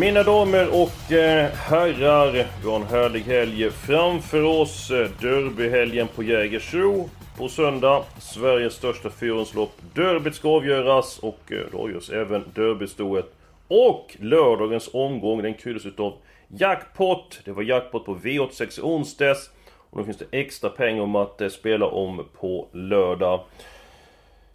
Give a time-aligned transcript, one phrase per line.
[0.00, 4.88] Mina damer och eh, herrar, vi har en härlig helg framför oss.
[5.20, 8.04] Derbyhelgen på Jägersro på söndag.
[8.18, 9.72] Sveriges största fyrhjulslopp.
[9.94, 13.34] Derbyt ska avgöras och eh, då avgörs även derbystoet.
[13.68, 16.14] Och lördagens omgång den kryddas utav
[16.48, 17.40] jackpot.
[17.44, 19.50] Det var jackpot på V86 i onsdags.
[19.90, 23.40] Och nu finns det extra pengar om att eh, spela om på lördag.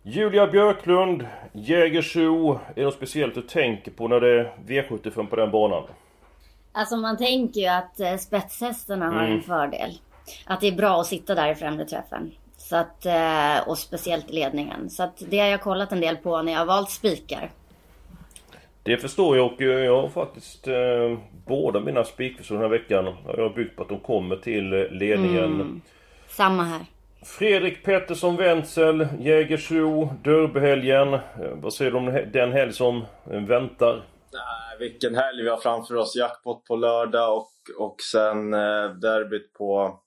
[0.04, 2.54] Julia Björklund, Jägersro.
[2.54, 5.84] Är det något speciellt du tänker på när det är V75 på den banan?
[6.72, 9.32] Alltså man tänker ju att eh, spetshästarna har Mm.
[9.32, 9.92] en fördel.
[10.46, 12.32] Att det är bra att sitta där i främre träffen.
[12.58, 14.90] Så att, eh, och speciellt i ledningen.
[14.90, 17.50] Så att det har jag kollat en del på när jag har valt spikar.
[18.84, 23.38] Det förstår jag och jag har faktiskt eh, båda mina spikförslag den här veckan har
[23.38, 25.82] jag byggt på att de kommer till eh, ledningen.
[26.30, 26.82] Samma här.
[27.26, 31.14] Fredrik Pettersson Wenzel, Jägersro, Derbyhelgen.
[31.14, 31.22] Eh,
[31.54, 33.94] vad säger du om den helg som väntar?
[34.34, 36.16] Nej, vilken helg vi har framför oss.
[36.16, 40.00] Jackpot på lördag och, och sen eh, derbyt på,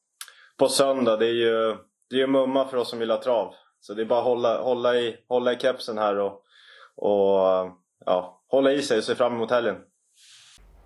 [0.59, 1.17] på söndag.
[1.17, 1.77] Det är ju
[2.11, 3.55] det är mumma för oss som vill ha trav.
[3.81, 6.33] Så det är bara att hålla, hålla, i, hålla i kepsen här och,
[6.97, 7.71] och
[8.07, 9.77] ja, hålla i sig och se fram emot helgen.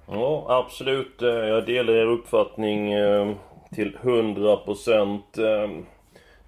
[0.09, 1.23] Ja, absolut.
[1.23, 3.37] Eh, Jag delar er uppfattning eh,
[3.75, 5.21] till 100%.
[5.39, 5.71] Eh,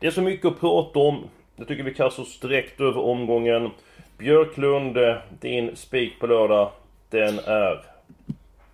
[0.01, 1.29] det är så mycket att prata om.
[1.57, 3.71] Jag tycker vi kastar oss direkt över omgången.
[4.19, 6.71] Björklund, eh, din spik på lördag,
[7.11, 7.85] den är...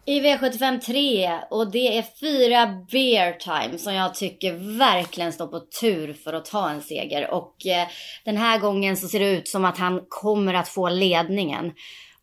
[0.04, 5.60] I V75 3 och det är fyra beer time som jag tycker verkligen står på
[5.80, 7.30] tur för att ta en seger.
[7.30, 7.88] Och eh,
[8.24, 11.72] den här gången så ser det ut som att han kommer att få ledningen.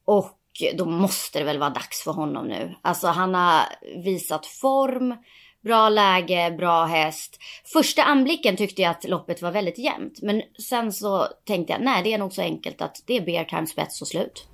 [0.06, 0.38] Och
[0.78, 2.76] då måste det väl vara dags för honom nu.
[2.82, 3.62] Alltså han har
[4.04, 5.16] visat form,
[5.64, 7.40] bra läge, bra häst.
[7.74, 10.22] Första anblicken tyckte jag att loppet var väldigt jämnt.
[10.22, 13.44] Men sen så tänkte jag, nej det är nog så enkelt att det är beer
[13.44, 14.48] time spets och slut.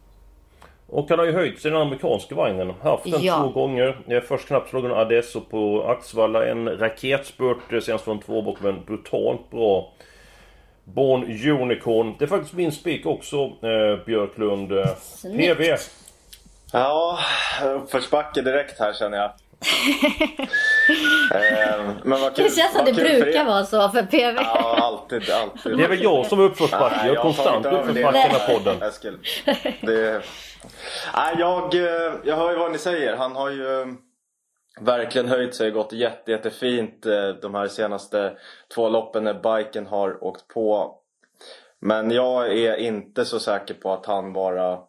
[0.92, 2.74] Och han har ju höjt sig den amerikanska vagnen.
[2.84, 3.38] Haft den Ja.
[3.42, 4.22] två gånger.
[4.28, 6.46] Först knappt slog han Adesso på Axvalla.
[6.48, 9.94] En raketspurt eh, senast från två bak men brutalt bra.
[10.84, 11.24] Born
[11.62, 12.16] Unicorn.
[12.20, 14.72] Det är faktiskt min spik också, eh, Björklund.
[14.72, 15.58] Eh, Snyggt.
[15.58, 15.76] PV.
[16.74, 17.20] Ja,
[17.66, 19.32] uppförsbacke direkt här känner jag.
[20.90, 24.36] eh, men vad kul, Det känns som det brukar vara så för PV.
[24.36, 25.78] Ja, alltid, alltid.
[25.78, 27.08] Det är väl jag som är uppförsbacke.
[27.08, 28.82] Jag är konstant uppförsbacke i den här podden.
[28.82, 29.18] Eskil.
[29.82, 30.24] Det...
[31.16, 33.16] Nej, jag, eh, jag hör ju vad ni säger.
[33.16, 33.88] Han har ju eh,
[34.82, 37.04] verkligen höjt sig och gått jätte, jättefint
[37.42, 38.34] de här senaste
[38.76, 40.96] två loppen när biken har åkt på.
[41.82, 44.80] Men jag är inte så säker på att han bara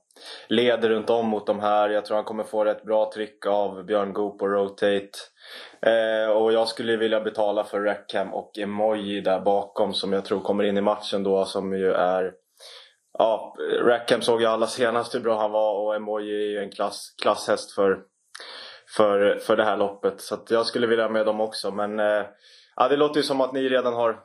[0.49, 1.89] leder runt om mot de här.
[1.91, 5.11] Jag tror han kommer få rätt bra tryck av Björn Goop och Rotate.
[5.83, 10.41] Eh, och jag skulle vilja betala för Rackham och Emoji där bakom som jag tror
[10.41, 12.33] kommer in i matchen då som ju är
[13.19, 16.71] Ja, Rackham såg ju alla senast hur bra han var och Emoji är ju en
[16.71, 17.99] klass, klasshäst för,
[18.97, 20.21] för, för det här loppet.
[20.21, 22.25] Så att jag skulle vilja ha med dem också men eh,
[22.77, 24.19] ja, det låter ju som att ni redan har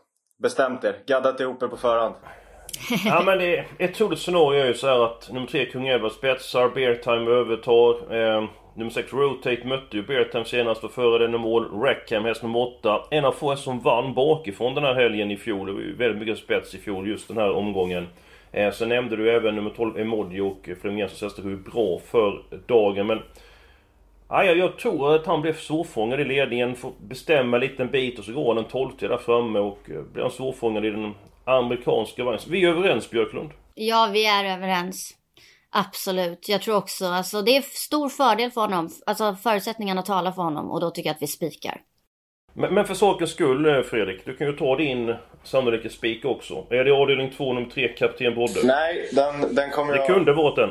[0.44, 1.04] bestämt er.
[1.08, 2.16] Gaddat ihop er på förhand.
[3.06, 6.12] Ja men det ett troligt scenario är ju så här att nummer 3 Kung Edward
[6.12, 8.16] spetsar, Beartime övertar.
[8.16, 8.44] Eh,
[8.76, 11.82] nummer 6 Rotate mötte ju Beartime senast och före den i mål.
[11.82, 13.02] Rackham häst nummer 8.
[13.12, 15.68] En av få hästar som vann bakifrån den här helgen i fjol.
[15.68, 18.08] Det var ju väldigt mycket spets i fjol just den här omgången.
[18.52, 23.08] Eh, sen nämnde du även nummer 12 Emoji och Flemingsons hästar hur bra för dagen
[23.08, 23.20] men...
[24.28, 28.20] Aj, jag, jag tror att han blev svårfångad i ledningen, får bestämma en liten bit
[28.20, 31.14] och så går han en 12 där framme och eh, blir han svårfångad i den
[31.46, 32.42] amerikanska vagnen.
[32.50, 33.50] Vi är överens Björklund.
[33.74, 35.16] Ja, vi är överens.
[35.78, 36.50] Absolut.
[36.50, 38.90] Jag tror också, alltså det är stor fördel för honom.
[39.06, 41.82] Alltså förutsättningarna talar för honom och då tycker jag att vi spikar.
[42.54, 46.68] Men, men för sakens skull eh, Fredrik, du kan ju ta din sannolika spik också.
[46.70, 48.60] Är det avdelning 2 nummer 3 Kapten Brodde?
[48.64, 50.08] Nej, den, den kommer Det jag...
[50.08, 50.70] kunde varit den.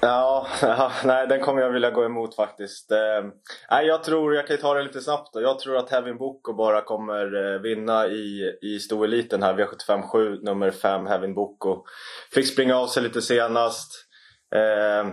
[0.00, 2.90] Ja, ja, nej den kommer jag vilja gå emot faktiskt.
[2.90, 3.30] Eh,
[3.70, 5.40] nej, jag tror, jag kan ju ta det lite snabbt då.
[5.40, 9.54] Jag tror att Heavin Boko bara kommer eh, vinna i, i stoeliten här.
[9.54, 11.84] V75 nummer 5 Heavin Boko.
[12.34, 14.09] Fick springa av sig lite senast.
[14.54, 15.12] Eh,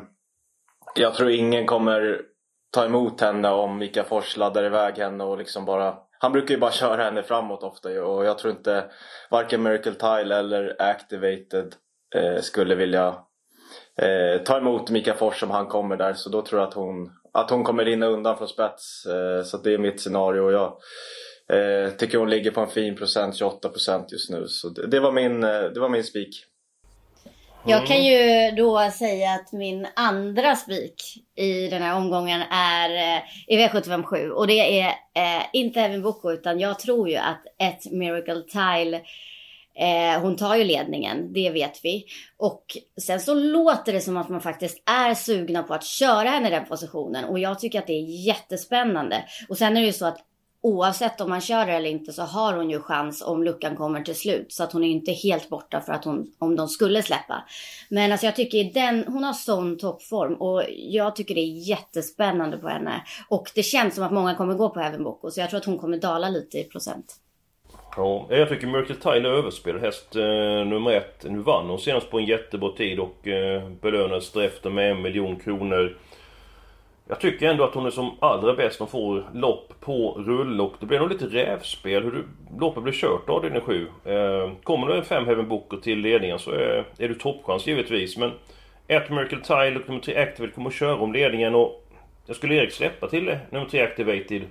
[0.96, 2.22] jag tror ingen kommer
[2.72, 6.60] ta emot henne om Mika Fors laddar iväg henne och liksom bara han brukar ju
[6.60, 8.86] bara köra henne framåt ofta och jag tror inte
[9.32, 11.76] varken Miracle Tile eller Activated
[12.16, 13.16] eh, skulle vilja
[14.02, 16.14] eh, ta emot Mika Fors om han kommer där.
[16.14, 19.06] Så då tror jag att hon, att hon kommer rinna undan från spets.
[19.06, 20.42] Eh, så det är mitt scenario.
[20.42, 20.78] Och jag
[21.50, 24.48] eh, tycker hon ligger på en fin procent, 28 procent just nu.
[24.48, 26.46] Så det, det var min, eh, det var min spik.
[27.66, 33.24] Jag kan ju då säga att min andra spik i den här omgången är eh,
[33.48, 37.92] i V757 och det är eh, inte Evin Boko utan jag tror ju att ett
[37.92, 39.02] Miracle Tile
[39.80, 42.06] Eh, hon tar ju ledningen, det vet vi.
[42.38, 42.64] Och
[43.02, 46.52] sen så låter det som att man faktiskt är sugna på att köra henne i
[46.52, 47.26] den positionen.
[47.26, 49.24] Och jag tycker att det är jättespännande.
[49.50, 50.18] Och sen är det ju så att
[50.68, 54.02] oavsett om man kör det eller inte så har hon ju chans om luckan kommer
[54.02, 54.52] till slut.
[54.52, 57.44] Så att hon är inte helt borta för att hon, om de skulle släppa.
[57.90, 62.58] Men alltså jag tycker den, hon har sån toppform och jag tycker det är jättespännande
[62.58, 63.04] på henne.
[63.30, 65.66] Och det känns som att många kommer gå på Heaven Boko så jag tror att
[65.66, 67.16] hon kommer dala lite i procent.
[67.98, 70.22] Ja, jag tycker Miracle Tile är överspelad häst eh,
[70.66, 71.26] nummer ett.
[71.30, 75.36] Nu vann hon senast på en jättebra tid och eh, belönades därefter med en miljon
[75.40, 75.98] kronor.
[77.10, 80.74] Jag tycker ändå att hon är som allra bäst hon får lopp på rull och
[80.80, 82.24] det blir nog lite rävspel hur du,
[82.60, 83.88] loppet blir kört av din 7.
[84.06, 88.18] Eh, kommer det en 5 Heaven Booker till ledningen så är, är du toppchans givetvis
[88.18, 88.32] men
[88.88, 91.88] ett Miracle Tile och nummer 3 Activate kommer att köra om ledningen och
[92.26, 94.42] jag skulle Erik släppa till nummer 3 Activated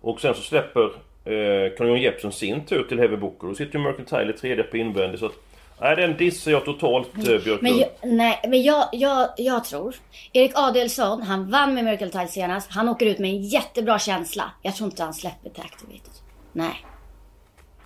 [0.00, 0.84] och sen så släpper
[1.24, 3.46] eh, Carl-Johan Jeppsson sin tur till Heavy Booker.
[3.48, 5.20] Då sitter ju Miracle Tile tredje på invändigt.
[5.20, 7.62] så att Nej, den dissar jag totalt, eh, Björklund.
[7.62, 9.94] Men jag, nej, men jag, jag, jag tror...
[10.32, 12.70] Erik Adelsson, han vann med Miracle Tile senast.
[12.70, 14.50] Han åker ut med en jättebra känsla.
[14.62, 16.12] Jag tror inte han släpper till Activated.
[16.52, 16.86] Nej.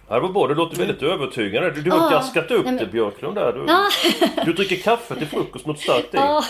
[0.09, 0.47] Ja, det var bra.
[0.47, 1.71] Du låter väldigt övertygande.
[1.71, 3.53] Du, du har Ja, gaskat upp nej, men- det Björklund där.
[3.53, 3.89] Du, Ja.
[4.45, 6.17] du dricker kaffe till frukost mot starkt i.
[6.17, 6.45] Ja.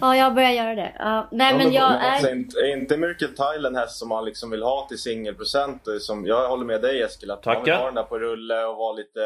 [0.00, 0.92] ja, jag börjar göra det.
[0.98, 2.32] Ja, nej, men jag alltså, är...
[2.34, 5.82] inte, är inte Miracle Tile en häst som man liksom vill ha till singelprocent?
[6.00, 7.78] Som, jag håller med dig Eskil, att man vill Tackar.
[7.78, 9.20] ha den där på rulle och vara lite...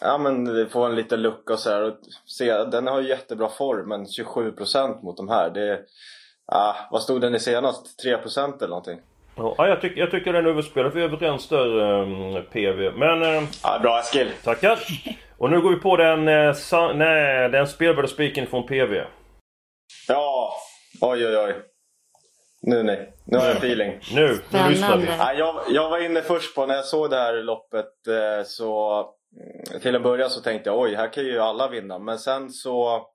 [0.00, 1.82] Ja men få en liten lucka och så här.
[1.82, 1.94] Och
[2.26, 5.50] se, den har ju jättebra form, men 27% mot de här.
[5.50, 5.80] Det,
[6.52, 8.04] ah, vad stod den i senast?
[8.04, 9.00] 3% eller någonting?
[9.36, 10.92] Ja, jag, tycker, jag tycker den är överspelad.
[10.94, 12.90] Vi är överens där, um, PV.
[12.98, 13.22] Men...
[13.22, 14.30] eh, Ah, bra Eskil!
[14.44, 14.78] tackar!
[15.38, 19.04] Och nu går vi på den, eh, sa, nej, den spelvärda spiken från PV.
[20.08, 20.52] Ja,
[21.00, 21.54] oj oj oj.
[22.62, 23.98] Nu nej, nu har jag feeling.
[24.14, 25.06] Nu, nu lyssnar vi.
[25.18, 29.06] Nej, jag, jag var inne först på när jag såg det här loppet eh, så
[29.82, 31.98] till en början så tänkte jag oj, här kan ju alla vinna.
[31.98, 33.06] Men sen så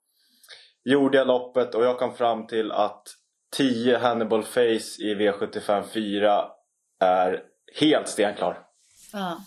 [0.83, 3.03] gjorde jag loppet och jag kom fram till att
[3.57, 6.45] 10 Hannibal Face i V75 4
[6.99, 7.43] är
[7.79, 8.57] helt stenklar.
[9.13, 9.37] Ja.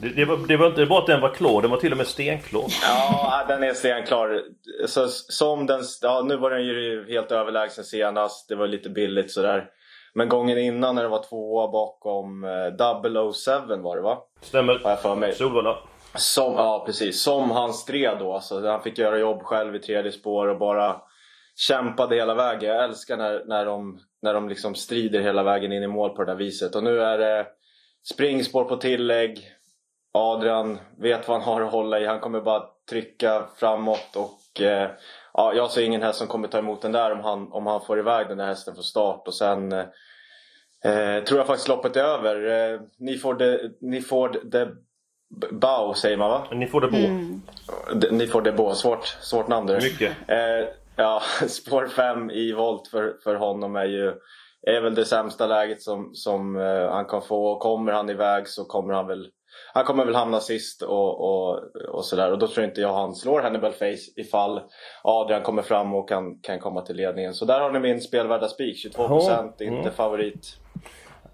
[0.00, 1.98] Det, det, var, det var inte bara att den var klar, den var till och
[1.98, 2.64] med stenklar.
[2.82, 4.42] Ja, den är stenklar.
[4.86, 8.48] Så, som den, ja, nu var den ju helt överlägsen senast.
[8.48, 9.64] Det var lite billigt sådär.
[10.14, 14.18] Men gången innan när det var tvåa bakom eh, 007 var det va?
[14.40, 14.78] Stämmer.
[14.78, 15.34] Har jag för mig.
[15.34, 15.76] Solvalla.
[16.14, 18.40] Som, ja precis, som han stred då.
[18.40, 21.02] Så han fick göra jobb själv i tredje spår och bara
[21.56, 22.74] kämpade hela vägen.
[22.74, 26.24] Jag älskar när, när de, när de liksom strider hela vägen in i mål på
[26.24, 26.74] det där viset.
[26.74, 27.46] Och nu är det
[28.10, 29.52] springspår på tillägg.
[30.12, 32.06] Adrian vet vad han har att hålla i.
[32.06, 34.90] Han kommer bara trycka framåt och eh,
[35.32, 37.80] ja, jag ser ingen häst som kommer ta emot den där om han, om han
[37.80, 39.22] får iväg den där hästen från start.
[39.26, 42.70] Och sen eh, tror jag faktiskt loppet är över.
[42.72, 44.00] Eh, ni får det, ni
[45.50, 46.46] Bau säger man va?
[46.52, 46.96] Ni får det på.
[46.96, 47.42] Mm.
[48.10, 48.74] Ni får det på.
[48.74, 49.80] Svårt, svårt namn det.
[49.82, 50.12] Mycket.
[50.28, 54.14] Eh, ja, spår 5 i volt för, för honom är ju
[54.62, 57.46] är väl det sämsta läget som, som eh, han kan få.
[57.46, 59.28] Och kommer han iväg så kommer han väl
[59.74, 62.32] han kommer väl hamna sist och, och, och sådär.
[62.32, 64.60] Och då tror inte jag han slår Hannibal Face ifall
[65.02, 67.34] Adrian kommer fram och kan, kan komma till ledningen.
[67.34, 68.76] Så där har ni min spelvärda spik.
[68.96, 69.92] 22% Ja, inte mm.
[69.92, 70.56] favorit.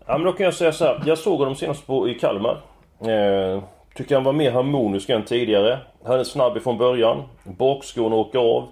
[0.07, 1.03] Ja men då kan jag säga så här.
[1.07, 2.65] Jag såg honom senast på, i Kalmar.
[3.01, 3.63] Eh,
[3.95, 5.79] tycker han var mer harmonisk än tidigare.
[6.05, 7.23] Han är snabb ifrån början.
[7.45, 8.69] Bakskorna åker av.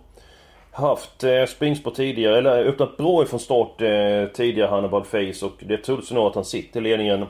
[0.70, 5.74] Haft eh, springspår tidigare, eller öppnat bra ifrån start eh, tidigare Hannibal Face och det
[5.74, 7.26] är troligt nog att han sitter i ledningen.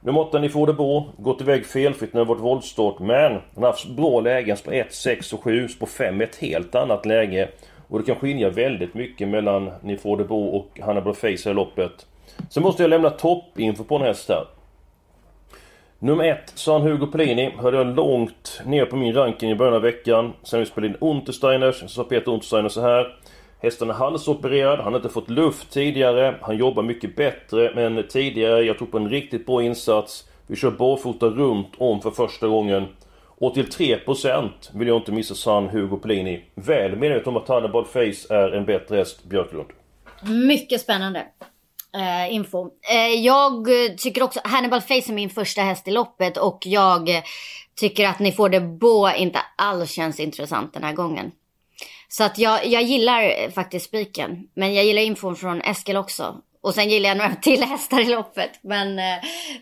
[0.00, 1.06] Nummer 8 ni får det bra.
[1.16, 4.56] Gått iväg felfritt när det varit våldstart men han har haft bra lägen.
[4.56, 5.68] Spår 1, 6 och 7.
[5.68, 7.48] Spår 5 är ett helt annat läge.
[7.88, 11.54] Och det kan skilja väldigt mycket mellan Ni får det bo och Hannibal Face i
[11.54, 12.06] loppet.
[12.50, 14.44] Sen måste jag lämna toppinfo på en häst här.
[16.02, 19.82] Nummer ett, San Hugo Pellini, hörde jag långt ner på min ranking i början av
[19.82, 20.32] veckan.
[20.42, 23.18] Sen vi spelade in Untersteiners, så sa Peter Untersteiner så här.
[23.58, 26.34] Hästen är halsopererad, han har inte fått luft tidigare.
[26.40, 28.62] Han jobbar mycket bättre än tidigare.
[28.62, 30.28] Jag tror på en riktigt bra insats.
[30.46, 32.86] Vi kör barfota runt om för första gången.
[33.26, 36.44] Och till 3% vill jag inte missa San Hugo Pellini.
[36.54, 39.68] Väl medveten om att Hannibal Face är en bättre häst, Björklund.
[40.48, 41.26] Mycket spännande
[41.96, 42.68] eh, info.
[42.90, 43.68] Eh, jag
[43.98, 47.10] tycker också, Hannibal Face är min första häst i loppet och jag
[47.80, 51.32] tycker att ni får det Bo inte alls känns intressant den här gången.
[52.08, 54.48] Så att jag, jag gillar faktiskt spiken.
[54.54, 56.36] Men jag gillar infon från Eskil också.
[56.62, 58.50] Och sen gillar jag några till hästar i loppet.
[58.62, 59.04] Men, eh,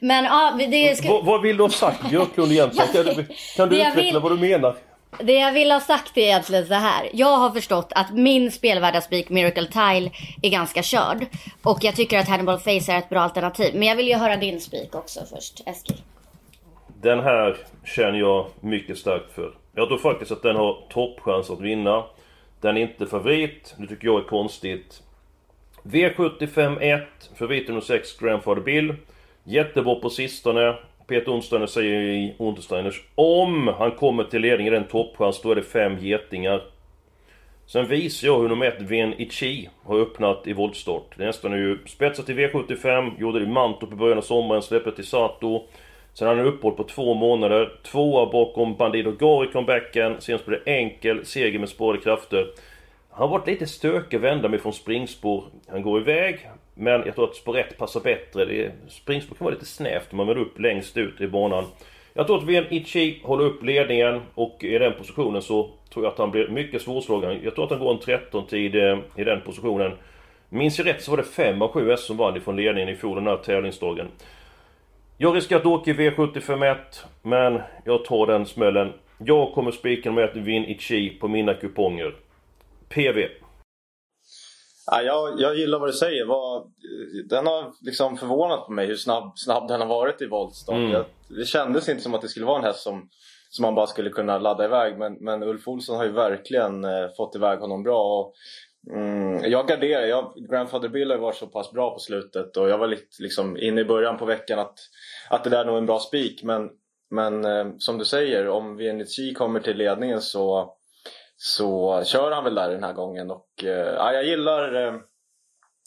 [0.01, 1.09] men ja, det ska...
[1.09, 2.87] vad, vad vill du ha sagt Björklund egentligen?
[3.05, 4.19] Kan du, kan du utveckla vill...
[4.19, 4.77] vad du menar?
[5.19, 7.11] Det jag vill ha sagt är egentligen så här.
[7.13, 10.11] Jag har förstått att min spelvärda spik Miracle Tile
[10.43, 11.27] är ganska körd.
[11.63, 13.75] Och jag tycker att Hannibal Face är ett bra alternativ.
[13.75, 15.97] Men jag vill ju höra din spik också först, Eskil.
[17.03, 19.55] Den här känner jag mycket starkt för.
[19.75, 22.05] Jag tror faktiskt att den har toppchans att vinna.
[22.61, 23.75] Den är inte favorit.
[23.79, 25.03] Det tycker jag är konstigt.
[25.83, 27.03] V75 1,
[27.39, 28.95] favorit nummer 6, Grandfather Bill.
[29.45, 30.77] Jättebra på sistone.
[31.11, 35.55] Peter Onsteiner säger i Untersteiners om han kommer till ledning i den toppchans, då är
[35.55, 36.63] det fem getingar.
[37.67, 41.15] Sen visar jag hur nummer 1, Ven Ichi, har öppnat i voltstart.
[41.17, 44.63] Det är nästan ju spetsat till V75, gjorde det i Mantorp i början av sommaren,
[44.63, 45.63] släppte till Sato.
[46.15, 47.73] Sen hade han uppehåll på två månader.
[47.83, 50.21] Tvåa bakom Bandido Gari i comebacken.
[50.21, 52.47] Senast blev det enkel seger med sparade krafter.
[53.11, 55.45] Han har varit lite stökig vända mig från springspår.
[55.69, 56.49] Han går iväg.
[56.81, 58.45] Men jag tror att sporett passar bättre.
[58.45, 61.65] Det springspår kan vara lite snävt om man vill upp längst ut i banan.
[62.13, 66.13] Jag tror att VM Ichi håller upp ledningen och i den positionen så tror jag
[66.13, 67.41] att han blir mycket svårslagen.
[67.45, 69.93] Jag tror att han går en 13-tid eh, i den positionen.
[70.49, 72.97] Minns jag rätt så var det 5 av 7 S som vann ifrån ledningen i
[72.97, 74.07] fjol den här tävlingsdagen.
[75.17, 76.77] Jag riskerar att åka i V751,
[77.23, 78.93] men jag tar den smällen.
[79.19, 82.15] Jag kommer spika med att Vin Ichi på mina kuponger.
[82.89, 83.29] PV.
[84.91, 86.27] Ja, jag, jag gillar vad du säger.
[86.27, 86.73] Vad,
[87.29, 90.77] den har liksom förvånat på mig hur snabb, snabb den har varit i voltstart.
[90.77, 91.05] Mm.
[91.29, 93.09] Det kändes inte som att det skulle vara en häst som,
[93.51, 94.99] som man bara skulle kunna ladda iväg.
[94.99, 98.21] Men, men Ulf Olsson har ju verkligen eh, fått iväg honom bra.
[98.21, 98.35] Och,
[98.97, 100.07] mm, jag garderar.
[100.07, 103.57] Jag, Grandfather Bill har varit så pass bra på slutet och jag var lite liksom,
[103.57, 104.79] inne i början på veckan att,
[105.31, 106.43] att det där är nog en bra spik.
[106.43, 106.71] Men,
[107.11, 110.77] men eh, som du säger, om Vienici kommer till ledningen så
[111.43, 114.95] så kör han väl där den här gången och eh, ja, jag gillar eh,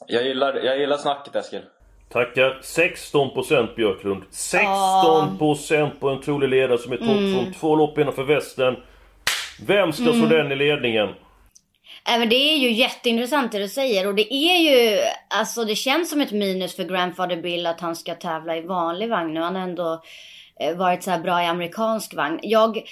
[0.07, 1.61] jag gillar, jag gillar snacket Eskil.
[2.09, 2.59] Tackar.
[2.61, 4.23] 16% Björklund.
[4.31, 7.33] 16% på en trolig ledare som är topp mm.
[7.33, 8.75] från två lopp innanför västen.
[9.67, 10.15] Vem ska mm.
[10.15, 11.09] slå den i ledningen?
[12.05, 16.09] Men det är ju jätteintressant det du säger och det är ju, alltså det känns
[16.09, 19.33] som ett minus för Grandfather Bill att han ska tävla i vanlig vagn.
[19.33, 19.99] Nu har han ändå eh,
[20.75, 22.39] varit så här bra i amerikansk vagn.
[22.43, 22.83] Jag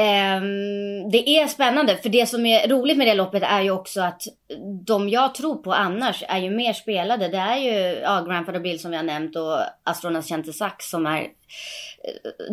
[0.00, 4.00] Um, det är spännande för det som är roligt med det loppet är ju också
[4.00, 4.22] att
[4.86, 7.28] de jag tror på annars är ju mer spelade.
[7.28, 11.06] Det är ju ja, Grandfather Bill som vi har nämnt och Astronas Kente Sax som
[11.06, 11.26] är...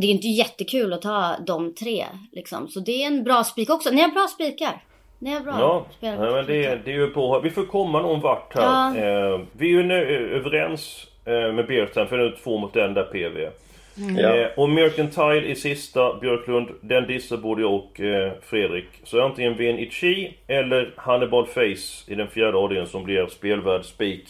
[0.02, 2.68] Det är inte jättekul att ta de tre liksom.
[2.68, 3.90] Så det är en bra spik också.
[3.90, 4.84] Ni har bra spikar.
[5.20, 7.40] Ni har bra ja, men det, det är ju på.
[7.40, 8.64] Vi får komma någon vart här.
[8.64, 8.98] Ja.
[8.98, 9.96] Eh, vi är ju nu
[10.36, 13.50] överens eh, med Bertan för det är två mot en där PV.
[13.98, 14.18] Mm.
[14.18, 18.88] Eh, och Mercantile i sista, Björklund, den dissar både jag och eh, Fredrik.
[19.04, 24.27] Så antingen Vin Ichi eller Hannibal Face i den fjärde avdelningen som blir spelvärd spik.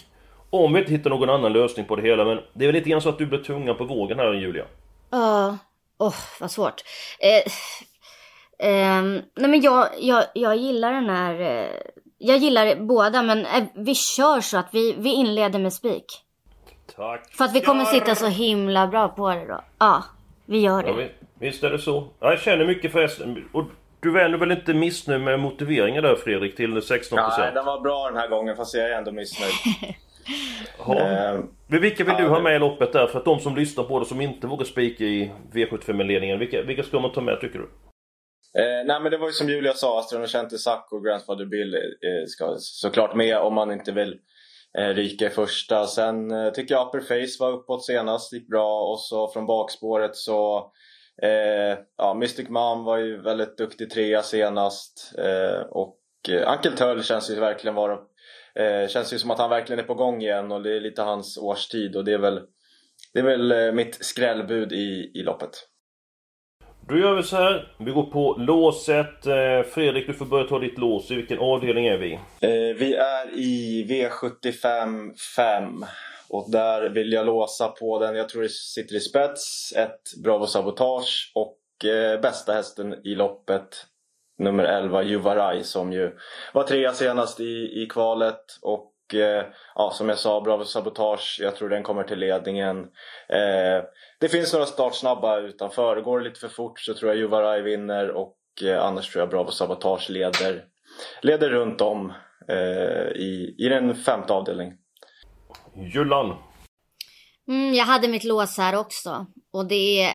[0.49, 2.89] Om vi inte hittar någon annan lösning på det hela, men det är väl lite
[2.89, 4.65] grann så att du blir tunga på vågen här Julia?
[5.09, 5.55] Ja, uh,
[5.97, 6.81] åh oh, vad svårt.
[7.19, 7.37] Eh,
[8.69, 9.03] eh,
[9.35, 11.71] nej men jag, jag, jag gillar den här, eh,
[12.17, 16.05] jag gillar båda men eh, vi kör så att vi, vi inleder med spik.
[16.97, 17.33] Tack.
[17.37, 19.63] För att vi kommer sitta så himla bra på det då.
[19.79, 20.03] Ja,
[20.45, 21.01] vi gör det.
[21.01, 21.07] Ja,
[21.39, 22.07] visst är det så.
[22.19, 23.49] Jag känner mycket förresten.
[23.53, 23.65] Och
[23.99, 27.39] du var ändå väl inte missnöjd med motiveringen där Fredrik till 16%?
[27.39, 29.53] Nej, den var bra den här gången fast jag är ändå missnöjd.
[30.87, 30.95] ja.
[30.95, 33.07] Eh, Men vilka vill ja, du ha med i loppet där?
[33.07, 36.39] För att de som lyssnar på det som inte vågar spika i V75-ledningen.
[36.39, 37.69] Vilka, vilka ska man ta med tycker du?
[38.61, 41.75] Eh, nej men det var ju som Julia sa, Astron Cente Sack och Grandfather Bill
[41.75, 44.19] eh, ska såklart med om man inte vill
[44.77, 45.85] eh, i första.
[45.85, 50.15] Sen eh, tycker jag Upper Face var uppåt senast, gick bra och så från bakspåret
[50.15, 50.71] så
[51.21, 57.03] eh, ja, Mystic Mom var ju väldigt duktig trea senast eh, och eh, Uncle Tull
[57.03, 57.99] känns ju verkligen vara
[58.55, 61.01] eh, känns ju som att han verkligen är på gång igen och det är lite
[61.01, 62.41] hans årstid och det är väl
[63.13, 65.67] det är väl eh, mitt skrällbud i, i loppet.
[66.89, 67.75] Då gör vi så här.
[67.79, 69.25] Vi går på låset.
[69.25, 71.11] Eh, Fredrik, du får börja ta ditt lås.
[71.11, 72.13] I vilken avdelning är vi?
[72.13, 75.85] Eh, vi är i V75 5.
[76.29, 80.45] Och där vill jag låsa på den, jag tror det sitter i spets, ett Bravo
[80.45, 83.85] Sabotage och eh, bästa hästen i loppet
[84.37, 86.17] nummer 11 Juvaraj som ju
[86.53, 88.91] var trea senast i, i kvalet och
[89.75, 92.77] ja, som jag sa, Bravo Sabotage, jag tror den kommer till ledningen.
[93.29, 93.83] Eh,
[94.19, 96.01] det finns några startsnabba utanför.
[96.01, 99.29] Går det lite för fort så tror jag Juvaraj vinner och eh, annars tror jag
[99.29, 100.63] Bravo Sabotage leder,
[101.21, 102.13] leder runt om
[102.49, 104.77] eh, i, i den femte avdelningen.
[105.93, 106.35] Jullan.
[107.47, 109.25] Mm, jag hade mitt lås här också.
[109.53, 110.13] Och det är...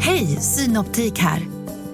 [0.00, 1.59] Hej, Synoptik här.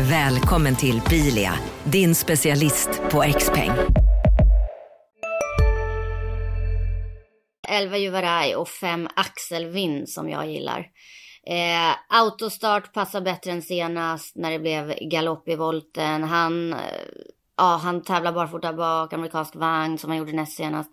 [0.00, 1.52] Välkommen till Bilia,
[1.84, 3.70] din specialist på X-peng.
[7.68, 10.78] Elva Juvaraj och fem axelvind som jag gillar.
[11.46, 16.22] Eh, autostart passar bättre än senast när det blev galopp i volten.
[16.24, 16.78] Han, eh,
[17.56, 20.90] ja, han tävlar barfota bak, amerikansk vagn som han gjorde näst senast.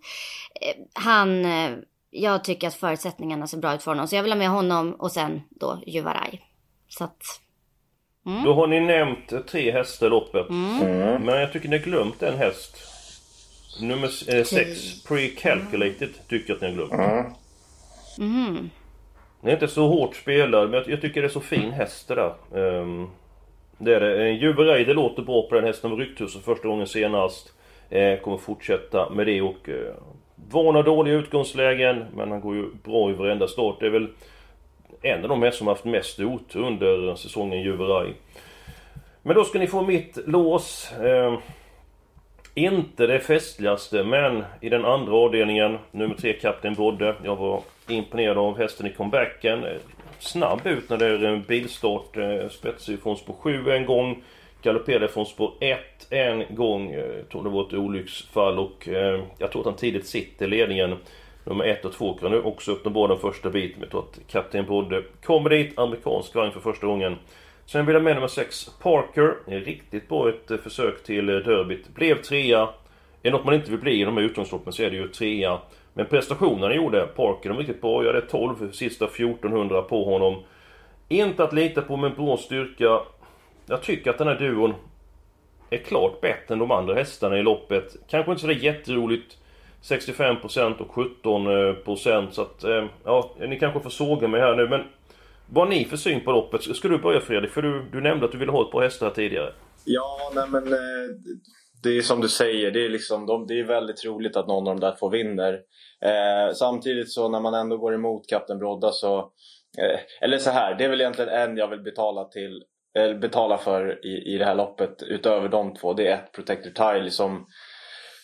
[0.60, 1.70] Eh, han, eh,
[2.10, 4.08] jag tycker att förutsättningarna ser bra ut för honom.
[4.08, 6.42] Så jag vill ha med honom och sen då Juvaraj.
[6.88, 7.45] Så att...
[8.26, 8.44] Mm.
[8.44, 10.48] Då har ni nämnt tre hästar i loppet.
[10.48, 11.22] Mm.
[11.22, 12.76] Men jag tycker ni har glömt en häst.
[13.80, 14.64] Nummer 6, eh,
[15.08, 16.92] Pre-Calculated, tycker jag att ni har glömt.
[18.18, 18.70] Mm.
[19.40, 22.14] Den är inte så hårt spelad, men jag, tycker det är så fin häst det
[22.14, 22.34] där.
[22.50, 23.10] Um,
[23.78, 24.30] det är det.
[24.30, 25.90] Juverej, det låter bra på den hästen.
[25.90, 27.52] Var rykthuset första gången senast.
[27.90, 29.94] Eh, kommer fortsätta med det och eh,
[30.50, 33.76] vana dåliga utgångslägen, men han går ju bra i varenda start.
[33.80, 34.08] Det är väl
[35.02, 38.14] en av de hästar som haft mest otur under säsongen Juveraj.
[39.22, 40.92] Men då ska ni få mitt lås.
[40.92, 41.38] Eh,
[42.58, 47.14] inte det festligaste, men i den andra avdelningen, nummer tre, Kapten Brodde.
[47.24, 49.64] Jag var imponerad av hästen i comebacken.
[49.64, 49.76] Eh,
[50.18, 52.16] snabb ut när det är en bilstart.
[52.16, 54.22] Eh, Spetsig från spår 7 en gång.
[54.62, 55.78] Galopperade från spår 1
[56.10, 56.90] en gång.
[56.90, 58.88] Eh, jag tror det var ett olycksfall och
[59.38, 60.96] jag tror att han tidigt sitter i ledningen.
[61.48, 63.80] Nummer 1 och 2 kan nu också öppna bra den första biten.
[63.80, 65.78] Jag tror att Kapten Brodde kommer dit.
[65.78, 67.16] Amerikansk vagn för första gången.
[67.66, 69.34] Sen vill jag med nummer 6, Parker.
[69.46, 71.88] Riktigt bra ett eh, försök till eh, derbyt.
[71.94, 72.62] Blev trea.
[72.62, 72.68] Är
[73.22, 75.58] det något man inte vill bli i de här utgångsloppen så är det ju trea.
[75.94, 78.04] Men prestationen gjorde Parker de riktigt bra.
[78.04, 80.42] Jag hade 12 sista 1400 på honom.
[81.08, 83.00] Inte att lita på med bra styrka.
[83.66, 84.74] Jag tycker att den här duon
[85.70, 87.96] är klart bättre än de andra hästarna i loppet.
[88.08, 89.38] Kanske inte sådär jätteroligt.
[89.88, 90.90] 65% och
[91.24, 94.80] 17% eh, så att, eh, ja, ni kanske får såga mig här nu men
[95.50, 96.62] vad har ni för syn på loppet?
[96.62, 97.50] Ska du börja Fredrik?
[97.50, 99.52] För du, du nämnde att du ville ha ett par hästar tidigare.
[99.84, 101.08] Ja, nej men eh,
[101.82, 104.68] det är som du säger, det är, liksom, de, det är väldigt roligt att någon
[104.68, 105.52] av de där två vinner.
[106.04, 109.18] Eh, samtidigt så när man ändå går emot Kapten Brodda så...
[109.78, 112.62] Eh, eller så här, det är väl egentligen en jag vill betala till
[113.20, 115.92] betala för i, i det här loppet utöver de två.
[115.92, 117.46] Det är ett Protector Tile som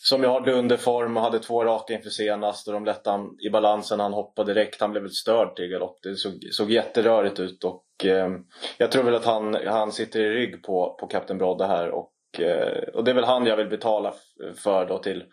[0.05, 3.51] som jag har dunderform och hade två raka inför senast och de lätte han i
[3.51, 4.01] balansen.
[4.01, 4.81] Han hoppade direkt.
[4.81, 5.99] Han blev väl störd till galopp.
[6.03, 8.31] Det såg, såg jätterörigt ut och eh,
[8.79, 12.41] jag tror väl att han, han sitter i rygg på, på Kapten Brodde här och,
[12.41, 14.15] eh, och det är väl han jag vill betala
[14.57, 15.25] för då till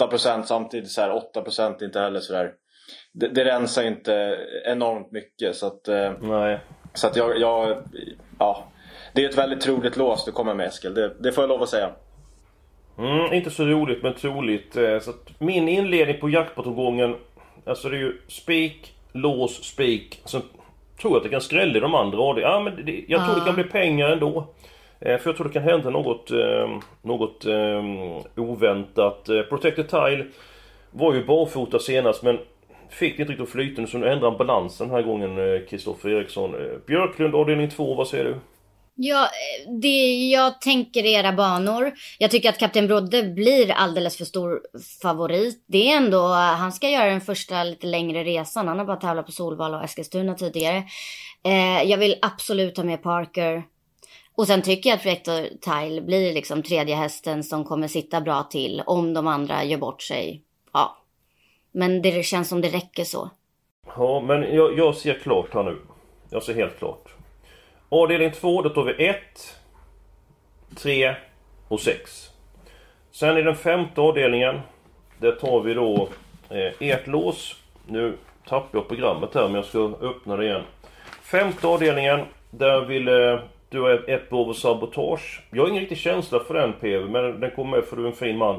[0.00, 2.52] 8% samtidigt så här 8% inte heller sådär
[3.12, 6.60] det, det rensar inte enormt mycket så att, eh, Nej.
[6.94, 7.82] så att jag, jag,
[8.38, 8.64] ja
[9.12, 11.62] det är ett väldigt troligt lås du kommer med Eskil, det, det får jag lov
[11.62, 11.92] att säga.
[12.98, 14.76] Mm, inte så roligt men troligt.
[14.76, 17.14] Eh, så min inledning på jackpot-omgången,
[17.66, 20.20] alltså det är ju spik, lås, spik.
[20.24, 20.42] Sen
[21.00, 22.40] tror jag att det kan skrälla i de andra.
[22.40, 24.46] Ja, men det, jag tror det kan bli pengar ändå.
[25.00, 27.46] Eh, för jag tror det kan hända något, eh, något
[28.36, 29.24] oväntat.
[29.48, 30.26] Protected Tile
[30.90, 32.38] var ju barfota senast men
[32.90, 36.54] fick det inte riktigt flytande så nu ändrar han balansen den här gången Kristoffer Eriksson.
[36.86, 38.34] Björklund avdelning 2, vad säger du?
[38.98, 39.28] Ja,
[39.82, 41.92] det, jag tänker era banor.
[42.18, 44.60] Jag tycker att Kapten Brodde blir alldeles för stor
[45.02, 45.64] favorit.
[45.66, 48.68] Det är ändå, han ska göra den första lite längre resan.
[48.68, 50.84] Han har bara tävlat på Solvalla och Eskilstuna tidigare.
[51.44, 53.62] Eh, jag vill absolut ha med Parker.
[54.34, 58.42] Och sen tycker jag att Rector Tile blir liksom tredje hästen som kommer sitta bra
[58.42, 60.42] till om de andra gör bort sig.
[60.72, 60.96] Ja.
[61.72, 63.30] Men det känns som det räcker så.
[63.96, 65.78] Ja, men jag, jag ser klart här nu.
[66.30, 67.15] Jag ser helt klart.
[67.88, 69.16] Avdelning 2, då tar vi 1,
[70.76, 71.14] 3
[71.68, 72.30] och 6.
[73.10, 74.60] Sen i den femte avdelningen,
[75.18, 76.08] där tar vi då
[76.50, 77.56] eh, ert lås.
[77.86, 78.16] Nu
[78.48, 80.62] tappar jag programmet här men jag ska öppna det igen.
[81.22, 82.20] Femte avdelningen,
[82.50, 85.42] där vill eh, du ha ett, behov sabotage.
[85.50, 88.06] Jag har ingen riktig känsla för den PV, men den kommer med för du är
[88.06, 88.54] en fin man.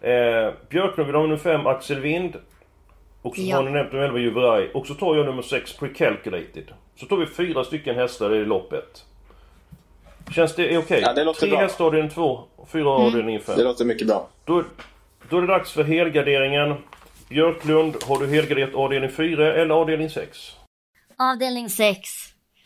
[0.00, 2.36] Eh, Björklund vill ha nummer 5, Axel Wind.
[3.22, 3.56] Och så ja.
[3.56, 4.70] har ni nämnt nummer 11, Juveraj.
[4.74, 6.72] Och så tar jag nummer 6, Precalculated.
[7.00, 9.04] Så tar vi fyra stycken hästar i loppet.
[10.34, 10.78] Känns det okej?
[10.78, 11.00] Okay?
[11.00, 11.60] Ja, det låter Tre bra.
[11.60, 13.06] hästar avdelning två, fyra mm.
[13.06, 13.56] avdelning fem.
[13.56, 14.28] Det låter mycket bra.
[14.44, 14.64] Då,
[15.30, 16.74] då är det dags för helgarderingen.
[17.28, 20.52] Björklund, har du helgarderat avdelning 4 eller avdelning 6?
[21.18, 22.00] Avdelning 6.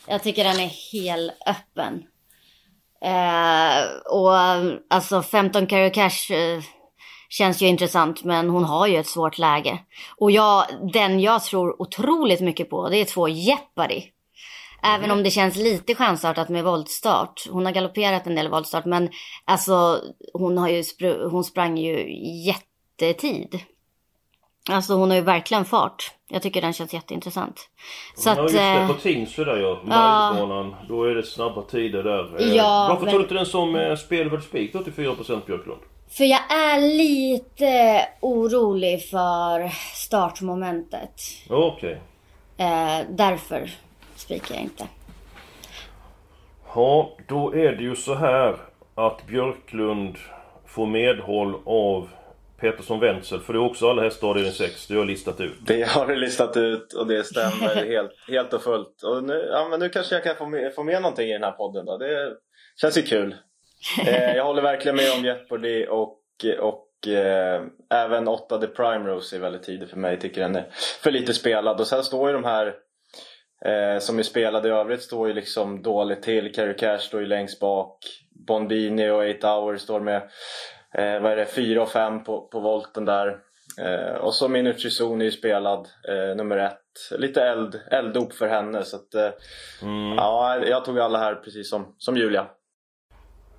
[0.06, 2.02] Jag tycker den är helt öppen.
[3.04, 4.32] Eh, och
[4.90, 6.62] alltså 15 Carry Cash eh,
[7.28, 9.78] känns ju intressant men hon har ju ett svårt läge.
[10.16, 14.02] Och jag, den jag tror otroligt mycket på det är två Jeopardy.
[14.84, 17.46] Även om det känns lite chansartat med voltstart.
[17.50, 19.10] Hon har galopperat en del voltstart men
[19.44, 20.00] alltså
[20.34, 22.14] hon, har ju spr- hon sprang ju
[22.46, 23.60] jättetid.
[24.70, 26.10] Alltså hon har ju verkligen fart.
[26.28, 27.68] Jag tycker den känns jätteintressant.
[28.16, 29.80] Så ja att, just det, eh, på Tingsryd där ja.
[29.84, 30.74] Majbanan.
[30.88, 32.40] Då är det snabba tider där.
[32.40, 35.80] Eh, Ja, Varför men- tar du inte den som spelvärd spik 84% Björklund?
[36.10, 41.14] För jag är lite orolig för startmomentet.
[41.50, 42.00] Okej.
[42.56, 43.70] Eh, därför
[44.22, 44.84] spikar jag inte.
[46.74, 48.56] Ja, då är det ju så här
[48.94, 50.16] att Björklund
[50.66, 52.08] får medhåll av
[52.60, 53.40] Petersson Wenzel.
[53.40, 54.86] För det är också alla hästar avdelning 6.
[54.86, 55.66] Det har jag listat ut.
[55.66, 59.02] Det har du listat ut och det stämmer helt, helt och fullt.
[59.02, 61.42] Och nu, ja, men nu kanske jag kan få med, få med någonting i den
[61.42, 61.98] här podden då.
[61.98, 62.36] Det
[62.80, 63.34] känns ju kul.
[64.06, 66.18] Eh, jag håller verkligen med om Jeopardy och,
[66.60, 70.20] och eh, även 8 The Primrose är väldigt tidig för mig.
[70.20, 70.66] Tycker den är
[71.02, 71.80] för lite spelad.
[71.80, 72.74] Och sen står ju de här
[73.64, 76.54] eh, som är spelade i övrigt står ju liksom dåligt till.
[76.54, 77.98] Carrie Cash står ju längst bak.
[78.46, 80.16] Bonbini och 8 Hours står med
[80.94, 83.38] eh, vad är det, 4 och 5 på, på volten där.
[83.78, 87.18] Eh, och så Minucci Zon är ju spelad, eh, nummer ett.
[87.18, 89.30] Lite eld, elddop för henne så att eh,
[90.16, 92.46] ja, jag tog alla här precis som, som Julia.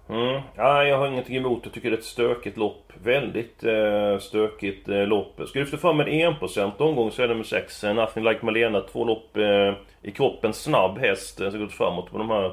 [0.10, 0.42] Mm.
[0.56, 2.92] Ja, jag har ingenting emot Jag tycker det är ett stökigt lopp.
[3.04, 5.42] Väldigt eh, stökigt eh, lopp.
[5.48, 7.84] Ska du lyfta fram en 1% omgång så är det nummer 6.
[7.84, 8.82] eh, Nothing Like Malena.
[8.82, 10.54] Två lopp eh, i kroppen.
[10.54, 12.46] Snabb häst eh, som gått framåt på de här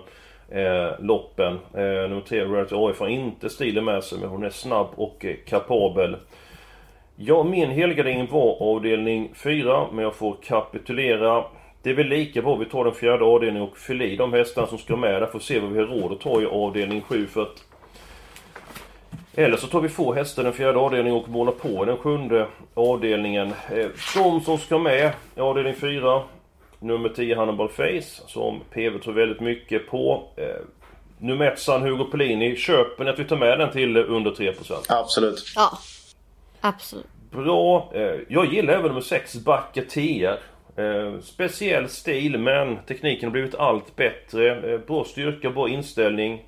[0.48, 1.58] eh, loppen.
[1.74, 5.24] Eh, nummer 3, Rarity AIF har inte stilen med sig men hon är snabb och
[5.24, 6.16] eh, kapabel.
[7.16, 11.44] Ja, min helgardering var avdelning 4 men jag får kapitulera.
[11.82, 14.66] Det är väl lika bra vi tar den fjärde avdelningen och fyller i de hästarna
[14.66, 17.26] som ska med där att se vad vi har råd att ta i avdelning 7
[17.26, 17.64] för att...
[19.34, 22.46] Eller så tar vi få hästar i den fjärde avdelningen och målar på den sjunde
[22.74, 23.52] avdelningen.
[23.72, 26.22] Eh, De som ska med i avdelning 4
[26.82, 30.28] Nummer 10 Hannibal Face som PV tror väldigt mycket på.
[30.36, 30.44] Eh,
[31.18, 32.56] Nummer 1 San Hugo Pellini.
[32.56, 34.84] Köper ni att vi tar med den till under 3%?
[34.88, 35.52] Absolut.
[35.56, 35.70] Ja,
[36.60, 37.06] absolut.
[37.30, 37.90] Bra.
[37.94, 40.38] Eh, Jag gillar även nummer 6, Backe TR.
[40.76, 44.72] Eh, Speciell stil men tekniken har blivit allt bättre.
[44.72, 46.44] Eh, Bra styrka, bra inställning.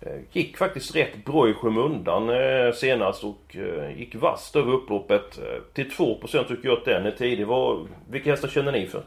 [0.00, 5.38] Eh, Gick faktiskt rätt bra i skymundan eh, senast och eh, gick vasst över upploppet.
[5.38, 7.46] Eh, till 2% tycker jag att den är tidig.
[7.46, 9.02] Vad, vilka hästar känner ni för?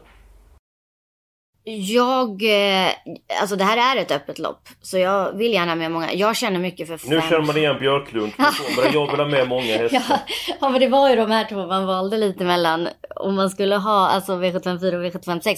[1.66, 2.92] Jag, eh,
[3.40, 4.68] alltså det här är ett öppet lopp.
[4.82, 6.12] Så jag vill gärna med många.
[6.12, 7.10] Jag känner mycket för fem.
[7.10, 8.32] Nu känner man igen Björklund.
[8.38, 10.02] Men jag vill ha med många hästar.
[10.08, 10.18] Ja,
[10.60, 12.88] ja, men det var ju de här två man valde lite mellan.
[13.16, 15.56] Om man skulle ha alltså V754 och V756.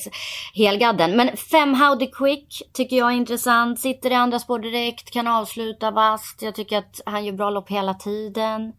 [0.55, 1.17] Helgadden.
[1.17, 3.81] Men fem Howdy Quick tycker jag är intressant.
[3.81, 5.11] Sitter i andra spår direkt.
[5.11, 6.43] Kan avsluta vast.
[6.43, 8.73] Jag tycker att han gör bra lopp hela tiden.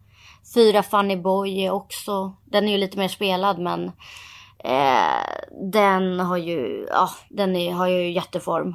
[0.54, 2.36] Fyra Funny Boy är också.
[2.44, 3.92] Den är ju lite mer spelad men.
[4.64, 8.74] Eh, den har ju, ja, den är, har ju jätteform.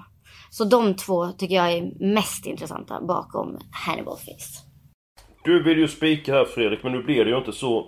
[0.49, 4.73] Så de två tycker jag är mest intressanta bakom Hannibal Face.
[5.43, 7.87] Du vill ju spika här Fredrik, men nu blir det ju inte så...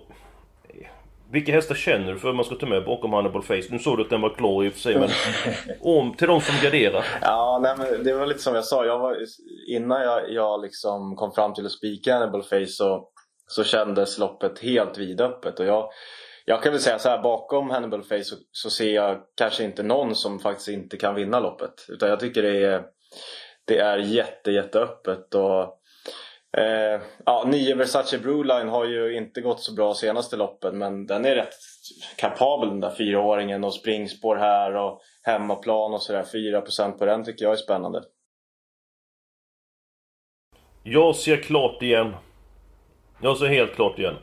[1.31, 3.63] Vilka hästar känner du för att man ska ta med bakom Hannibal Face?
[3.69, 5.09] Nu såg du att den var klar i och för sig, men...
[5.81, 7.05] Om till de som garderar.
[7.21, 8.85] Ja, nej, men det var lite som jag sa.
[8.85, 9.17] Jag var,
[9.67, 13.09] innan jag, jag liksom kom fram till att spika Hannibal Face så,
[13.47, 15.59] så kändes loppet helt vidöppet.
[15.59, 15.89] Och jag,
[16.45, 19.83] jag kan väl säga så här, bakom Hannibal Face så, så ser jag kanske inte
[19.83, 21.85] någon som faktiskt inte kan vinna loppet.
[21.89, 22.83] Utan jag tycker det är,
[23.65, 25.35] det är jätte, jätteöppet.
[25.35, 25.79] Och,
[26.57, 31.25] Eh, ja, nio Versace Brewline har ju inte gått så bra senaste loppen men den
[31.25, 31.53] är rätt
[32.17, 36.23] kapabel den där fyraåringen och springspår här och hemmaplan och sådär.
[36.23, 38.03] 4% på den tycker jag är spännande.
[40.83, 42.13] Jag ser klart igen.
[43.21, 44.15] Jag ser helt klart igen.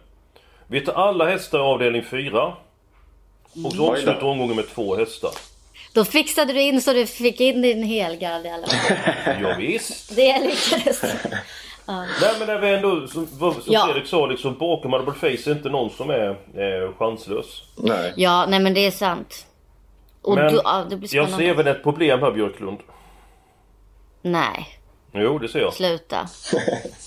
[0.67, 2.53] Vi tar alla hästar i avdelning 4.
[3.65, 5.31] Och så avslutar omgången med två hästar.
[5.95, 8.97] Då fixade du in så du fick in din helgard i alla fall.
[9.43, 10.17] Ja, visst.
[10.17, 11.03] Det lyckades.
[11.87, 13.85] Nej men när vi ändå, som, som Ja.
[13.87, 17.63] Fredrik sa, liksom bakom Hannibal Face är inte någon som är eh, chanslös.
[17.77, 18.13] Nej.
[18.17, 19.47] Ja, nej men det är sant.
[20.23, 22.79] Och Men då, ja, det blir jag ser även ett problem här Björklund.
[24.23, 24.79] Nej,
[25.15, 25.75] Jo, det ser jag.
[25.75, 26.29] sluta.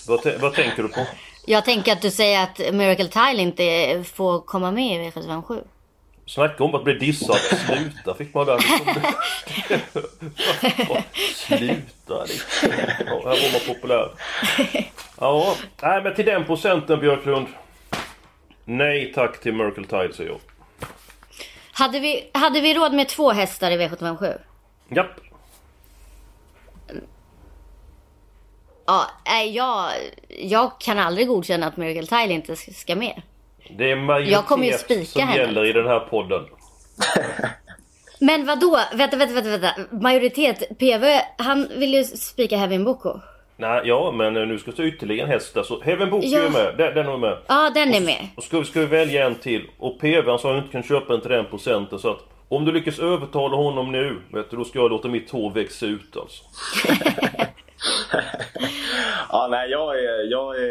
[0.07, 1.01] Vad, vad tänker du på?
[1.47, 5.63] Jag tänker att du säger att Miracle Tile inte får komma med i V757.
[6.25, 7.37] Snacka om att bli dissad.
[7.37, 8.59] Sluta fick man där.
[11.33, 12.25] Sluta
[12.99, 14.11] här var man populär.
[15.19, 17.47] Ja, nej men till den procenten Björklund.
[18.65, 20.39] Nej tack till Merkel Tide säger jag.
[21.71, 24.37] Hade vi, hade vi råd med två hästar i V757?
[24.89, 25.19] Japp.
[28.85, 29.91] Ja, nej, jag,
[30.29, 33.21] jag kan aldrig godkänna att Miracle Tile inte ska med.
[33.77, 35.37] Det är majoritet spika som henne.
[35.41, 36.43] gäller i den här podden.
[38.19, 38.79] Men vad då?
[38.93, 39.73] Vänta, vänta, vänta, vänta.
[40.01, 40.77] Majoritet.
[40.79, 43.19] PV, han vill ju spika Heaven Boko.
[43.57, 45.63] Nej, ja men nu ska vi ta ytterligare en häst där.
[45.63, 46.39] Så Heaven Book Ja.
[46.39, 46.73] är med.
[46.77, 47.37] Den, den är med.
[47.47, 48.27] Ja, den är med.
[48.35, 49.69] Och ska vi, ska vi välja en till.
[49.77, 51.99] Och PV sa att han inte kan köpa en till den procenten.
[51.99, 52.19] Så att
[52.49, 55.85] om du lyckas övertala honom nu, vet du, då ska jag låta mitt hår växa
[55.85, 56.43] ut alltså.
[59.29, 60.69] Ja, nej, jag är, jag är,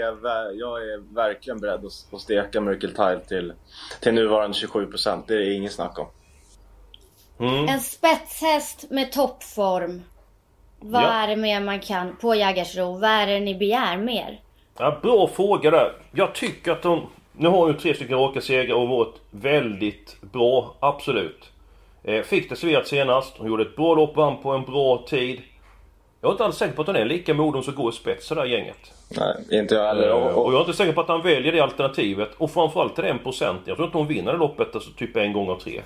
[0.58, 3.52] jag är verkligen beredd att, att steka Miracle Tile till,
[4.00, 5.22] till nuvarande 27%.
[5.26, 6.06] Det är inget snack om.
[7.68, 10.02] En spetshäst med toppform.
[10.80, 11.08] Vad Ja.
[11.08, 12.98] är det mer man kan på Jägersro?
[12.98, 14.40] Vad är det ni begär mer?
[14.78, 15.92] Ja, bra fråga där.
[16.12, 17.06] Jag tycker att de...
[17.32, 21.50] Nu har ju tre stycken raka segrar och varit väldigt bra, absolut.
[22.04, 25.42] Eh, fick det serverat senast, hon gjorde ett bra lopp, vann på en bra tid.
[26.24, 28.28] Jag är inte alls säker på att hon är lika moden som går i spets
[28.28, 28.76] det där gänget.
[29.18, 30.08] Nej, inte jag heller.
[30.08, 32.28] Eh, Och, Och och, jag är inte säker på att han väljer det alternativet.
[32.38, 33.64] Och framförallt till den procenten.
[33.66, 35.82] Jag tror inte hon vinner det loppet alltså typ en gång av tre.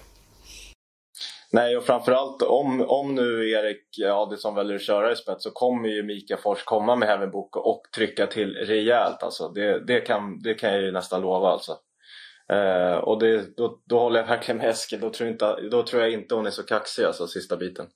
[1.53, 5.88] nej, och framförallt om, om nu Erik Adelsson väljer att köra i spets så kommer
[5.88, 9.22] ju Mika Fors komma med Heaven Book och trycka till rejält.
[9.22, 9.48] Alltså.
[9.48, 11.48] Det, det, kan, det kan jag ju nästan lova.
[11.48, 11.72] Alltså.
[12.53, 15.01] Eh, och det, då, då håller jag verkligen med Eskil.
[15.01, 17.87] Då tror, inte, då tror jag inte hon är så kaxig alltså, sista biten.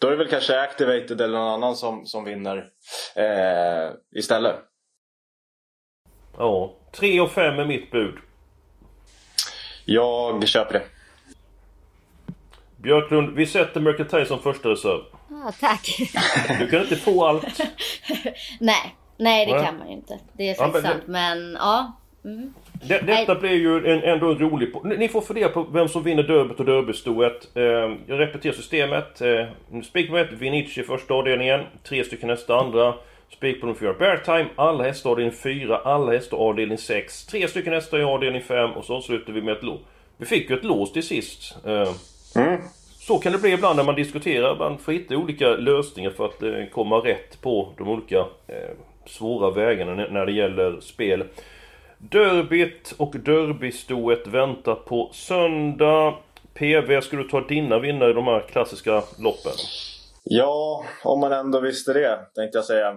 [0.00, 2.68] Då är det väl kanske Activated eller någon annan som, som vinner
[3.14, 4.56] eh, istället.
[6.38, 8.14] Ja, 3 och 5 är mitt bud.
[9.84, 10.82] Jag köper det.
[12.76, 15.00] Björklund, vi sätter Merkel Tide som första reserv.
[15.30, 16.00] Ah, tack.
[16.58, 17.44] Du kan inte få allt.
[18.60, 19.64] nej, nej det Nej.
[19.64, 20.18] kan man ju inte.
[20.32, 21.02] Det är Ja, faktiskt sant.
[21.06, 21.99] Men ja.
[22.88, 24.72] Det, detta blir ju en, ändå en rolig...
[24.84, 27.48] Ni får fundera på vem som vinner derbyt och derbystoet.
[27.54, 27.62] Eh,
[28.06, 29.20] jag repeterar systemet.
[29.20, 29.46] Eh,
[29.84, 31.60] spik ett, Vinici första avdelningen.
[31.82, 32.94] Tre stycken nästa andra.
[33.32, 34.46] Spik på nummer fyra, Bear Time.
[34.56, 37.26] Alla hästar avdelning fyra, alla hästar avdelning sex.
[37.26, 39.80] Tre stycken hästar i avdelning fem och så avslutar vi med ett lås.
[40.16, 41.56] Vi fick ju ett lås till sist.
[41.66, 41.90] Eh,
[42.98, 44.56] Så kan det bli ibland när man diskuterar.
[44.58, 48.70] Man får hitta olika lösningar för att eh, komma rätt på de olika eh,
[49.06, 51.24] svåra vägarna när det gäller spel.
[52.02, 56.14] Derbyt och derbystoet väntar på söndag.
[56.54, 59.52] PV, ska du ta dina vinnare i de här klassiska loppen?
[60.24, 62.88] Ja, om man ändå visste det tänkte jag säga.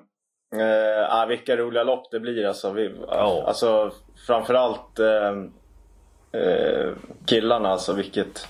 [0.55, 2.71] Eh, ah, vilka roliga lopp det blir alltså.
[2.71, 3.43] Vi, Ja.
[3.47, 3.91] alltså
[4.27, 5.29] framförallt eh,
[6.41, 6.89] eh,
[7.25, 7.93] killarna alltså.
[7.93, 8.47] Vilket,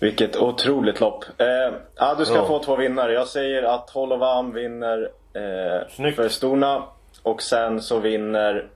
[0.00, 1.24] vilket otroligt lopp.
[1.38, 2.46] Eh, ah, du ska Ja.
[2.46, 3.12] få två vinnare.
[3.12, 6.16] Jag säger att Holovam vinner eh, Snyggt.
[6.16, 6.82] för Storna.
[7.22, 8.66] Och sen så vinner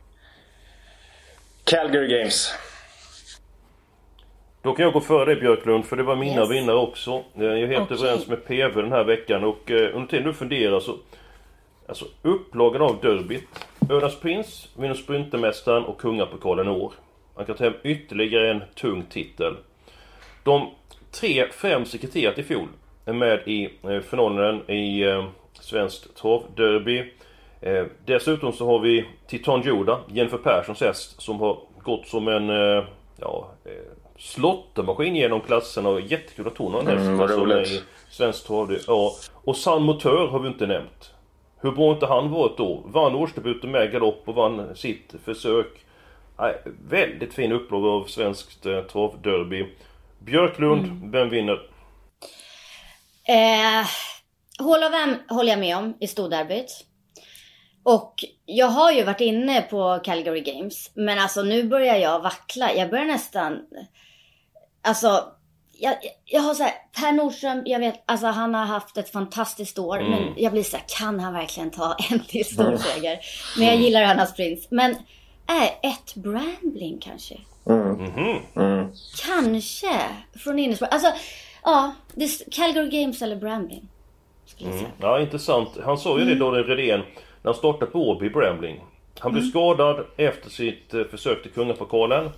[1.72, 2.54] Calgary Games.
[4.62, 6.50] Då kan jag gå före dig Björklund, för det var mina Yes.
[6.50, 7.24] vinnare också.
[7.35, 7.96] Jag är helt Okej.
[7.96, 10.96] överens med PV den här veckan och eh, under tiden du funderar så...
[11.88, 13.44] Alltså upplagan av derbyt.
[13.90, 16.92] Ölands Prins vinner Sprintermästaren och Kungapokalen i år.
[17.37, 19.56] Han kan ta hem ytterligare en tung titel.
[20.44, 20.70] De
[21.11, 22.68] tre främst i kriteriet i fjol
[23.04, 25.24] är med i eh, finalen i eh,
[25.61, 27.12] Svenskt Travderby.
[27.62, 32.51] Eh, dessutom så har vi Titan Joda, Jennifer Perssons häst, som har gått som en
[32.51, 32.85] eh,
[33.20, 33.72] ja, eh,
[34.18, 37.68] slottermaskin genom klasserna och jättekul att hon har en häst Mm, vad som är roligt.
[37.68, 38.81] i Svenskt Travderby.
[38.87, 39.12] Ja.
[39.44, 41.11] Och San Motör har vi inte nämnt.
[41.61, 42.83] Hur bra inte han varit då?
[42.87, 45.66] Vann årsdebuten med galopp och vann sitt försök.
[46.38, 46.55] Nej,
[46.88, 49.66] väldigt fin upplaga av Svenskt eh, Travderby.
[50.18, 51.61] Björklund, vem vinner?
[53.29, 53.87] Eh,
[54.59, 56.87] Hall of M håller jag med om i storderbyt.
[57.82, 60.90] Och jag har ju varit inne på Calgary Games.
[60.94, 62.74] Men alltså nu börjar jag vackla.
[62.74, 63.58] Jag börjar nästan...
[64.82, 65.24] Alltså...
[65.78, 69.78] Jag, jag har så här, Per Nordström, jag vet, alltså han har haft ett fantastiskt
[69.78, 70.00] år.
[70.00, 73.18] Men jag blir så här, kan han verkligen ta en till storseger?
[73.58, 74.66] Men jag gillar Annas Prins.
[74.70, 74.96] Men
[75.46, 77.34] är ett Brambling kanske?
[79.26, 80.00] Kanske
[80.34, 80.88] från Innisbro.
[80.90, 81.12] Alltså,
[81.62, 81.92] ja.
[82.50, 83.88] Calgary Games eller Brambling.
[84.58, 84.90] Säga.
[85.00, 85.68] Ja, intressant.
[85.84, 87.02] Han sa ju det Daniel Redén
[87.42, 88.81] när han startade på Åby Brambling.
[89.18, 92.31] Han blev skadad efter sitt eh, försök till Kungapokalen.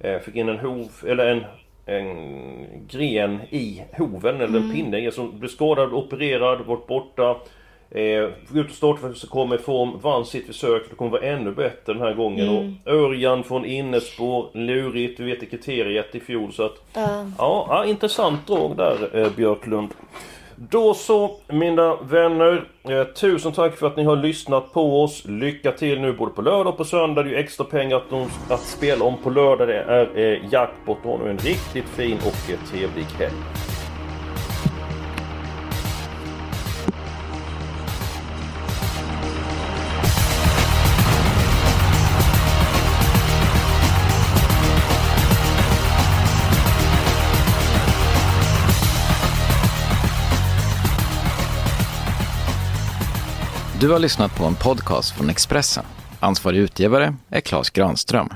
[0.00, 1.44] Eh, fick in en hov, eller en,
[1.86, 7.36] en gren i hoven, eller en pinne i, som blev skadad, opererad, varit borta.
[7.90, 11.22] Eh, fick ut och starta så kom i form, vann sitt försök, det kommer vara
[11.22, 12.48] ännu bättre den här gången.
[12.48, 16.82] Och Örjan från Innespår, lurigt, vi vet i kriteriet i fjol så att...
[17.38, 19.88] Ja, ja, intressant drag där eh, Björklund.
[20.56, 22.64] Då så, mina vänner.
[22.88, 25.24] Eh, tusen tack för att ni har lyssnat på oss.
[25.24, 27.22] Lycka till nu både på lördag och på söndag.
[27.22, 29.68] Det är ju extra pengar att, att spela om på lördag.
[29.68, 33.73] Det är eh, jackpot och nu en riktigt fin och eh, trevlig helg.
[53.84, 55.84] Du har lyssnat på en podcast från Expressen.
[56.20, 58.28] Ansvarig utgivare är Klas Granström.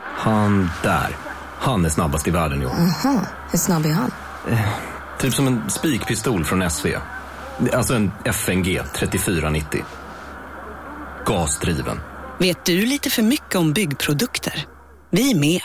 [0.00, 1.16] Han där,
[1.58, 2.68] han är snabbast i världen jo.
[2.68, 4.10] Aha, hur snabb är han?
[5.18, 6.86] Typ som en spikpistol från SV.
[7.72, 9.84] Alltså en FNG 3490.
[11.26, 12.00] Gasdriven.
[12.38, 14.66] Vet du lite för mycket om byggprodukter?
[15.10, 15.60] Vi är med.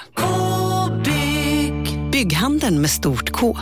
[2.12, 3.58] Bygghandeln med stort K.